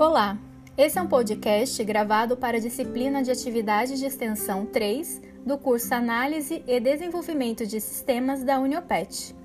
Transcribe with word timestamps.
Olá, 0.00 0.38
esse 0.78 0.98
é 0.98 1.02
um 1.02 1.06
podcast 1.06 1.84
gravado 1.84 2.34
para 2.34 2.56
a 2.56 2.60
disciplina 2.60 3.22
de 3.22 3.30
Atividades 3.30 3.98
de 3.98 4.06
Extensão 4.06 4.64
3 4.64 5.20
do 5.44 5.58
curso 5.58 5.94
Análise 5.94 6.64
e 6.66 6.80
Desenvolvimento 6.80 7.66
de 7.66 7.78
Sistemas 7.82 8.42
da 8.42 8.58
Uniopet. 8.58 9.36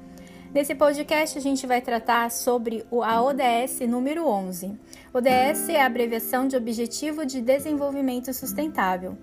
Nesse 0.54 0.74
podcast, 0.74 1.38
a 1.38 1.42
gente 1.42 1.68
vai 1.68 1.82
tratar 1.82 2.32
sobre 2.32 2.86
a 2.90 3.22
ODS 3.22 3.82
número 3.82 4.26
11. 4.26 4.80
ODS 5.14 5.68
é 5.68 5.82
a 5.82 5.88
abreviação 5.88 6.48
de 6.48 6.56
Objetivo 6.56 7.26
de 7.26 7.42
Desenvolvimento 7.42 8.34
Sustentável. 8.34 9.18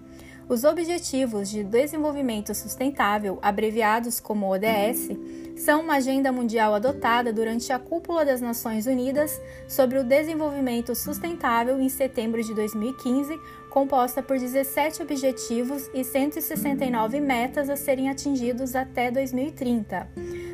Os 0.48 0.64
Objetivos 0.64 1.48
de 1.48 1.62
Desenvolvimento 1.62 2.54
Sustentável, 2.54 3.38
abreviados 3.40 4.18
como 4.18 4.50
ODS, 4.50 5.08
são 5.56 5.82
uma 5.82 5.94
agenda 5.94 6.32
mundial 6.32 6.74
adotada 6.74 7.32
durante 7.32 7.72
a 7.72 7.78
Cúpula 7.78 8.24
das 8.24 8.40
Nações 8.40 8.86
Unidas 8.86 9.40
sobre 9.68 9.98
o 9.98 10.04
Desenvolvimento 10.04 10.94
Sustentável 10.94 11.80
em 11.80 11.88
setembro 11.88 12.42
de 12.42 12.52
2015, 12.54 13.40
composta 13.70 14.22
por 14.22 14.38
17 14.38 15.02
objetivos 15.02 15.88
e 15.94 16.04
169 16.04 17.20
metas 17.20 17.70
a 17.70 17.76
serem 17.76 18.10
atingidos 18.10 18.74
até 18.74 19.10
2030. 19.10 20.08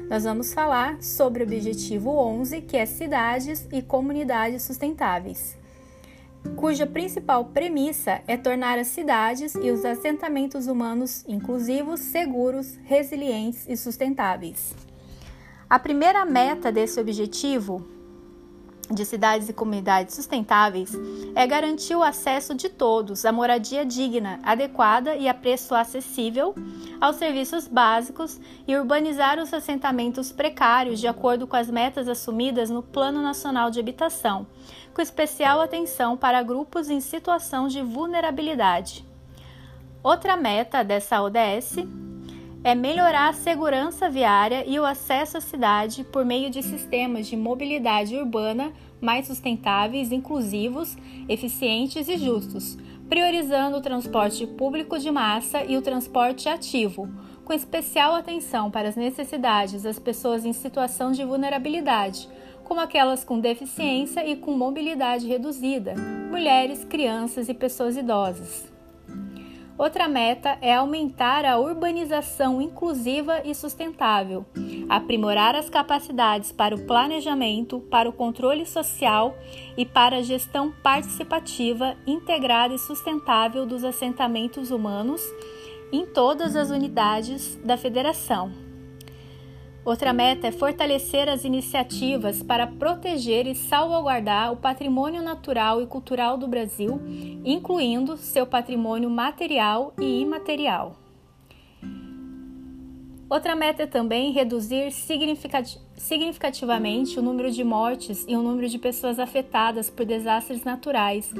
Nós 0.08 0.24
vamos 0.24 0.52
falar 0.52 1.02
sobre 1.02 1.42
o 1.42 1.46
objetivo 1.46 2.10
11, 2.10 2.60
que 2.60 2.76
é 2.76 2.86
cidades 2.86 3.66
e 3.72 3.82
comunidades 3.82 4.62
sustentáveis 4.62 5.57
cuja 6.56 6.86
principal 6.86 7.46
premissa 7.46 8.20
é 8.26 8.36
tornar 8.36 8.78
as 8.78 8.88
cidades 8.88 9.54
e 9.54 9.70
os 9.70 9.84
assentamentos 9.84 10.66
humanos 10.66 11.24
inclusivos, 11.28 12.00
seguros, 12.00 12.76
resilientes 12.84 13.66
e 13.68 13.76
sustentáveis. 13.76 14.74
A 15.68 15.78
primeira 15.78 16.24
meta 16.24 16.72
desse 16.72 16.98
objetivo 16.98 17.97
de 18.90 19.04
cidades 19.04 19.48
e 19.48 19.52
comunidades 19.52 20.14
sustentáveis 20.14 20.92
é 21.34 21.46
garantir 21.46 21.94
o 21.94 22.02
acesso 22.02 22.54
de 22.54 22.68
todos 22.68 23.24
à 23.24 23.32
moradia 23.32 23.84
digna, 23.84 24.40
adequada 24.42 25.14
e 25.16 25.28
a 25.28 25.34
preço 25.34 25.74
acessível, 25.74 26.54
aos 27.00 27.16
serviços 27.16 27.68
básicos 27.68 28.40
e 28.66 28.76
urbanizar 28.76 29.38
os 29.38 29.52
assentamentos 29.52 30.32
precários 30.32 30.98
de 30.98 31.06
acordo 31.06 31.46
com 31.46 31.56
as 31.56 31.70
metas 31.70 32.08
assumidas 32.08 32.70
no 32.70 32.82
Plano 32.82 33.20
Nacional 33.20 33.70
de 33.70 33.78
Habitação, 33.78 34.46
com 34.94 35.02
especial 35.02 35.60
atenção 35.60 36.16
para 36.16 36.42
grupos 36.42 36.88
em 36.88 37.00
situação 37.00 37.68
de 37.68 37.82
vulnerabilidade. 37.82 39.04
Outra 40.02 40.36
meta 40.36 40.82
dessa 40.82 41.22
ODS 41.22 41.76
é 42.64 42.74
melhorar 42.74 43.28
a 43.28 43.32
segurança 43.32 44.10
viária 44.10 44.64
e 44.66 44.78
o 44.78 44.84
acesso 44.84 45.38
à 45.38 45.40
cidade 45.40 46.04
por 46.04 46.24
meio 46.24 46.50
de 46.50 46.62
sistemas 46.62 47.26
de 47.26 47.36
mobilidade 47.36 48.16
urbana 48.16 48.72
mais 49.00 49.26
sustentáveis, 49.26 50.10
inclusivos, 50.10 50.96
eficientes 51.28 52.08
e 52.08 52.16
justos, 52.16 52.76
priorizando 53.08 53.76
o 53.76 53.80
transporte 53.80 54.46
público 54.46 54.98
de 54.98 55.10
massa 55.10 55.64
e 55.64 55.76
o 55.76 55.82
transporte 55.82 56.48
ativo, 56.48 57.08
com 57.44 57.52
especial 57.52 58.14
atenção 58.14 58.70
para 58.70 58.88
as 58.88 58.96
necessidades 58.96 59.82
das 59.82 59.98
pessoas 59.98 60.44
em 60.44 60.52
situação 60.52 61.12
de 61.12 61.24
vulnerabilidade, 61.24 62.28
como 62.64 62.80
aquelas 62.80 63.24
com 63.24 63.40
deficiência 63.40 64.28
e 64.28 64.36
com 64.36 64.52
mobilidade 64.52 65.26
reduzida, 65.26 65.94
mulheres, 66.30 66.84
crianças 66.84 67.48
e 67.48 67.54
pessoas 67.54 67.96
idosas. 67.96 68.77
Outra 69.78 70.08
meta 70.08 70.58
é 70.60 70.74
aumentar 70.74 71.44
a 71.44 71.56
urbanização 71.56 72.60
inclusiva 72.60 73.42
e 73.44 73.54
sustentável, 73.54 74.44
aprimorar 74.88 75.54
as 75.54 75.70
capacidades 75.70 76.50
para 76.50 76.74
o 76.74 76.84
planejamento, 76.84 77.78
para 77.88 78.08
o 78.08 78.12
controle 78.12 78.66
social 78.66 79.38
e 79.76 79.86
para 79.86 80.16
a 80.16 80.22
gestão 80.22 80.72
participativa, 80.82 81.96
integrada 82.04 82.74
e 82.74 82.78
sustentável 82.78 83.64
dos 83.64 83.84
assentamentos 83.84 84.72
humanos 84.72 85.22
em 85.92 86.04
todas 86.04 86.56
as 86.56 86.70
unidades 86.70 87.54
da 87.64 87.76
Federação. 87.76 88.67
Outra 89.88 90.12
meta 90.12 90.46
é 90.46 90.52
fortalecer 90.52 91.30
as 91.30 91.46
iniciativas 91.46 92.42
para 92.42 92.66
proteger 92.66 93.46
e 93.46 93.54
salvaguardar 93.54 94.52
o 94.52 94.56
patrimônio 94.56 95.22
natural 95.22 95.80
e 95.80 95.86
cultural 95.86 96.36
do 96.36 96.46
Brasil, 96.46 97.00
incluindo 97.42 98.18
seu 98.18 98.46
patrimônio 98.46 99.08
material 99.08 99.94
e 99.98 100.20
imaterial. 100.20 100.94
Outra 103.30 103.54
meta 103.54 103.82
é 103.82 103.86
também 103.86 104.32
reduzir 104.32 104.90
significativamente 104.90 107.18
o 107.18 107.22
número 107.22 107.50
de 107.50 107.62
mortes 107.62 108.24
e 108.26 108.34
o 108.34 108.40
número 108.40 108.70
de 108.70 108.78
pessoas 108.78 109.18
afetadas 109.18 109.90
por 109.90 110.06
desastres 110.06 110.64
naturais 110.64 111.30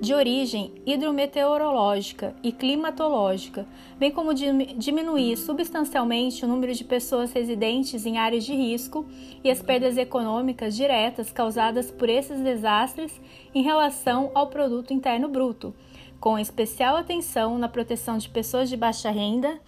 de 0.00 0.12
origem 0.12 0.72
hidrometeorológica 0.84 2.34
e 2.42 2.50
climatológica, 2.50 3.64
bem 3.96 4.10
como 4.10 4.34
diminuir 4.34 5.36
substancialmente 5.36 6.44
o 6.44 6.48
número 6.48 6.74
de 6.74 6.82
pessoas 6.82 7.32
residentes 7.32 8.04
em 8.04 8.18
áreas 8.18 8.42
de 8.42 8.52
risco 8.52 9.06
e 9.44 9.48
as 9.48 9.62
perdas 9.62 9.96
econômicas 9.96 10.74
diretas 10.74 11.30
causadas 11.30 11.92
por 11.92 12.08
esses 12.08 12.40
desastres 12.40 13.20
em 13.54 13.62
relação 13.62 14.32
ao 14.34 14.48
produto 14.48 14.92
interno 14.92 15.28
bruto, 15.28 15.72
com 16.18 16.36
especial 16.36 16.96
atenção 16.96 17.56
na 17.56 17.68
proteção 17.68 18.18
de 18.18 18.28
pessoas 18.28 18.68
de 18.68 18.76
baixa 18.76 19.10
renda 19.10 19.60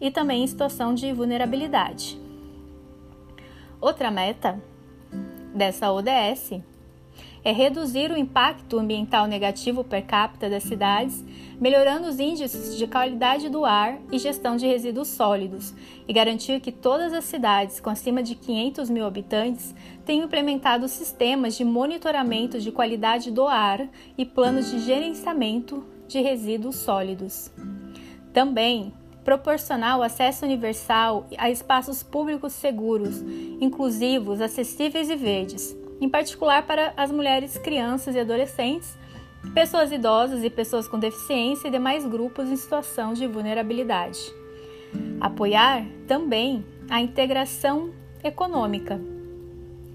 e 0.00 0.10
também 0.10 0.42
em 0.42 0.46
situação 0.46 0.94
de 0.94 1.12
vulnerabilidade. 1.12 2.18
Outra 3.80 4.10
meta 4.10 4.62
dessa 5.54 5.92
ODS 5.92 6.60
é 7.44 7.52
reduzir 7.52 8.10
o 8.10 8.16
impacto 8.16 8.78
ambiental 8.78 9.26
negativo 9.26 9.84
per 9.84 10.06
capita 10.06 10.48
das 10.48 10.62
cidades, 10.62 11.22
melhorando 11.60 12.08
os 12.08 12.18
índices 12.18 12.76
de 12.78 12.86
qualidade 12.86 13.50
do 13.50 13.66
ar 13.66 13.98
e 14.10 14.18
gestão 14.18 14.56
de 14.56 14.66
resíduos 14.66 15.08
sólidos, 15.08 15.74
e 16.08 16.12
garantir 16.12 16.58
que 16.60 16.72
todas 16.72 17.12
as 17.12 17.24
cidades 17.24 17.78
com 17.78 17.90
acima 17.90 18.22
de 18.22 18.34
500 18.34 18.88
mil 18.88 19.04
habitantes 19.04 19.74
tenham 20.06 20.24
implementado 20.24 20.88
sistemas 20.88 21.54
de 21.54 21.64
monitoramento 21.64 22.58
de 22.58 22.72
qualidade 22.72 23.30
do 23.30 23.46
ar 23.46 23.86
e 24.16 24.24
planos 24.24 24.70
de 24.70 24.78
gerenciamento 24.78 25.84
de 26.08 26.22
resíduos 26.22 26.76
sólidos. 26.76 27.52
Também 28.32 28.92
proporcionar 29.24 29.98
o 29.98 30.02
acesso 30.02 30.44
universal 30.44 31.26
a 31.38 31.50
espaços 31.50 32.02
públicos 32.02 32.52
seguros, 32.52 33.22
inclusivos, 33.60 34.40
acessíveis 34.40 35.08
e 35.08 35.16
verdes, 35.16 35.74
em 36.00 36.08
particular 36.08 36.66
para 36.66 36.92
as 36.96 37.10
mulheres, 37.10 37.56
crianças 37.56 38.14
e 38.14 38.20
adolescentes, 38.20 38.96
pessoas 39.54 39.90
idosas 39.92 40.44
e 40.44 40.50
pessoas 40.50 40.86
com 40.86 40.98
deficiência 40.98 41.68
e 41.68 41.70
demais 41.70 42.06
grupos 42.06 42.48
em 42.48 42.56
situação 42.56 43.14
de 43.14 43.26
vulnerabilidade. 43.26 44.20
Apoiar 45.20 45.86
também 46.06 46.64
a 46.88 47.00
integração 47.00 47.90
econômica, 48.22 49.00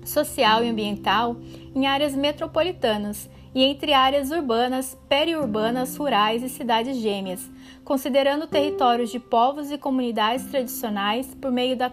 social 0.03 0.63
e 0.63 0.69
ambiental 0.69 1.37
em 1.75 1.85
áreas 1.85 2.15
metropolitanas 2.15 3.29
e 3.53 3.63
entre 3.63 3.93
áreas 3.93 4.31
urbanas, 4.31 4.97
periurbanas, 5.07 5.95
rurais 5.97 6.43
e 6.43 6.49
cidades 6.49 6.97
gêmeas, 6.97 7.49
considerando 7.83 8.47
territórios 8.47 9.09
de 9.09 9.19
povos 9.19 9.71
e 9.71 9.77
comunidades 9.77 10.45
tradicionais 10.45 11.33
por 11.35 11.51
meio 11.51 11.75
da 11.75 11.91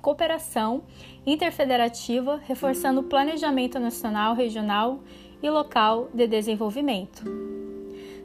cooperação 0.00 0.82
interfederativa, 1.26 2.40
reforçando 2.46 3.00
o 3.00 3.04
planejamento 3.04 3.78
nacional, 3.78 4.34
regional 4.34 5.00
e 5.42 5.48
local 5.48 6.08
de 6.12 6.26
desenvolvimento. 6.26 7.73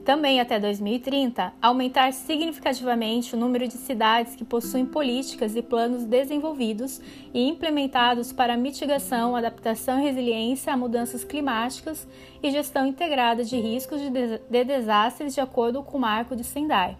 Também 0.09 0.41
até 0.41 0.59
2030, 0.59 1.53
aumentar 1.61 2.11
significativamente 2.13 3.35
o 3.35 3.37
número 3.37 3.67
de 3.67 3.75
cidades 3.75 4.35
que 4.35 4.43
possuem 4.43 4.83
políticas 4.83 5.55
e 5.55 5.61
planos 5.61 6.03
desenvolvidos 6.03 6.99
e 7.31 7.47
implementados 7.47 8.33
para 8.33 8.57
mitigação, 8.57 9.35
adaptação 9.35 9.99
e 9.99 10.05
resiliência 10.05 10.73
a 10.73 10.75
mudanças 10.75 11.23
climáticas 11.23 12.07
e 12.41 12.49
gestão 12.49 12.87
integrada 12.87 13.43
de 13.43 13.59
riscos 13.59 14.01
de 14.01 14.63
desastres 14.63 15.35
de 15.35 15.41
acordo 15.41 15.83
com 15.83 15.99
o 15.99 16.01
Marco 16.01 16.35
de 16.35 16.43
Sendai. 16.43 16.97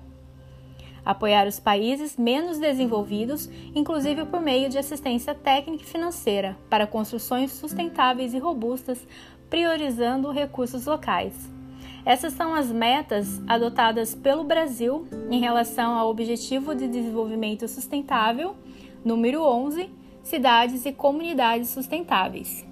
Apoiar 1.04 1.48
os 1.48 1.60
países 1.60 2.16
menos 2.16 2.60
desenvolvidos, 2.60 3.50
inclusive 3.74 4.24
por 4.26 4.40
meio 4.40 4.70
de 4.70 4.78
assistência 4.78 5.34
técnica 5.34 5.82
e 5.84 5.88
financeira, 5.88 6.56
para 6.70 6.86
construções 6.86 7.52
sustentáveis 7.54 8.36
e 8.36 8.38
robustas, 8.38 9.04
priorizando 9.50 10.30
recursos 10.30 10.86
locais. 10.86 11.59
Essas 12.06 12.34
são 12.34 12.54
as 12.54 12.72
metas 12.72 13.42
adotadas 13.48 14.16
pelo 14.16 14.44
Brasil 14.44 15.08
em 15.30 15.40
relação 15.40 15.98
ao 15.98 16.10
Objetivo 16.10 16.76
de 16.76 16.88
Desenvolvimento 16.88 17.68
Sustentável, 17.68 18.56
número 19.04 19.44
11, 19.44 19.90
Cidades 20.24 20.86
e 20.86 20.92
Comunidades 20.92 21.70
Sustentáveis. 21.70 22.69